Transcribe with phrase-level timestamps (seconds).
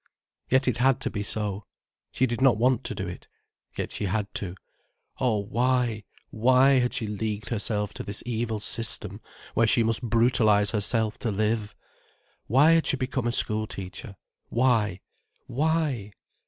[0.49, 1.67] Yet it had to be so.
[2.11, 3.27] She did not want to do it.
[3.77, 4.55] Yet she had to.
[5.19, 9.21] Oh, why, why had she leagued herself to this evil system
[9.53, 11.75] where she must brutalize herself to live?
[12.47, 14.15] Why had she become a school teacher,
[14.49, 15.01] why,
[15.45, 16.13] why?